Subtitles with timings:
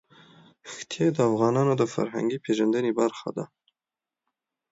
[0.73, 3.45] ښتې د افغانانو د فرهنګي پیژندنې برخه ده.